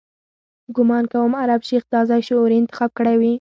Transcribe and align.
ګومان 0.75 1.03
کوم 1.11 1.31
عرب 1.41 1.61
شیخ 1.69 1.83
دا 1.93 2.01
ځای 2.09 2.21
شعوري 2.27 2.55
انتخاب 2.59 2.91
کړی 2.97 3.15
وي. 3.17 3.29